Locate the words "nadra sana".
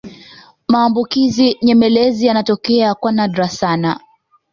3.11-3.99